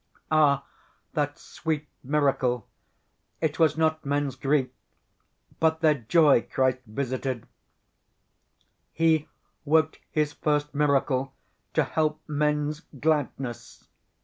Ah, 0.31 0.65
that 1.13 1.37
sweet 1.37 1.87
miracle! 2.03 2.65
It 3.39 3.59
was 3.59 3.77
not 3.77 4.03
men's 4.03 4.35
grief, 4.35 4.69
but 5.59 5.81
their 5.81 5.93
joy 5.93 6.41
Christ 6.41 6.79
visited, 6.87 7.47
He 8.91 9.27
worked 9.63 9.99
His 10.09 10.33
first 10.33 10.73
miracle 10.73 11.35
to 11.75 11.83
help 11.83 12.19
men's 12.27 12.79
gladness.... 12.99 13.85